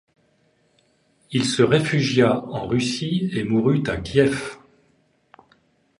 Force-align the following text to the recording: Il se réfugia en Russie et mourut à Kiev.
Il 1.29 1.45
se 1.45 1.61
réfugia 1.61 2.43
en 2.45 2.65
Russie 2.67 3.29
et 3.33 3.43
mourut 3.43 3.83
à 3.85 3.97
Kiev. 3.97 4.57